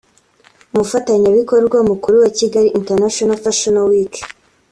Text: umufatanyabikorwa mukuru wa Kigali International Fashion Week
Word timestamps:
umufatanyabikorwa 0.71 1.77
mukuru 1.89 2.15
wa 2.23 2.29
Kigali 2.37 2.69
International 2.79 3.37
Fashion 3.43 3.77
Week 3.89 4.13